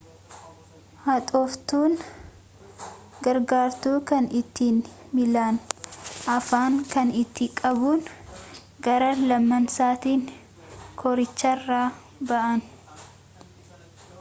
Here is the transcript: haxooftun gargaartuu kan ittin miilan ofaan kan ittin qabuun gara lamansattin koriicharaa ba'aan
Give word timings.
haxooftun 1.07 1.91
gargaartuu 3.27 3.97
kan 4.11 4.25
ittin 4.39 4.77
miilan 5.19 5.55
ofaan 6.37 6.73
kan 6.93 7.09
ittin 7.21 7.51
qabuun 7.61 8.01
gara 8.89 9.11
lamansattin 9.33 10.21
koriicharaa 11.03 11.87
ba'aan 12.33 12.61